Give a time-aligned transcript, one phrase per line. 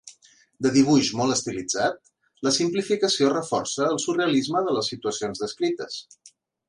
[0.65, 1.99] De dibuix molt estilitzat,
[2.47, 6.01] la simplificació reforça el surrealisme de les situacions descrites.